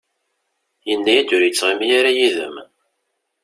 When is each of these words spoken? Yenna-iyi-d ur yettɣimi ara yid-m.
Yenna-iyi-d 0.87 1.29
ur 1.35 1.43
yettɣimi 1.45 1.87
ara 1.99 2.11
yid-m. 2.17 2.55